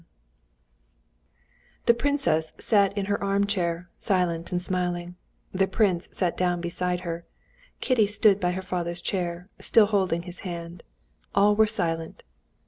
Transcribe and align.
Chapter 0.01 1.83
16 1.83 1.83
The 1.85 1.93
princess 1.93 2.53
sat 2.59 2.97
in 2.97 3.05
her 3.05 3.23
armchair, 3.23 3.87
silent 3.99 4.51
and 4.51 4.59
smiling; 4.59 5.13
the 5.51 5.67
prince 5.67 6.09
sat 6.11 6.35
down 6.35 6.59
beside 6.59 7.01
her. 7.01 7.23
Kitty 7.81 8.07
stood 8.07 8.39
by 8.39 8.53
her 8.53 8.63
father's 8.63 9.03
chair, 9.03 9.47
still 9.59 9.85
holding 9.85 10.23
his 10.23 10.39
hand. 10.39 10.81
All 11.35 11.55
were 11.55 11.67
silent. 11.67 12.23